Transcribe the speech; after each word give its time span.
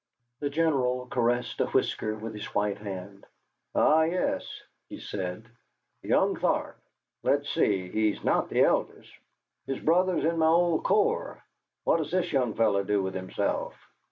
The 0.39 0.49
General 0.49 1.05
caressed 1.11 1.61
a 1.61 1.67
whisker 1.67 2.15
with 2.15 2.33
his 2.33 2.55
white 2.55 2.79
hand. 2.79 3.23
"Ah 3.75 4.01
yes," 4.01 4.63
he 4.89 4.97
said 4.97 5.47
"young 6.01 6.35
Tharp! 6.37 6.73
Let's 7.21 7.47
see, 7.51 7.87
he's 7.87 8.23
not 8.23 8.49
the 8.49 8.63
eldest. 8.63 9.13
His 9.67 9.79
brother's 9.79 10.23
in 10.25 10.39
my 10.39 10.47
old 10.47 10.83
corps. 10.83 11.43
What 11.83 11.97
does 11.97 12.09
this 12.09 12.33
young 12.33 12.55
fellow 12.55 12.83
do 12.83 13.03
with 13.03 13.13
himself?" 13.13 13.75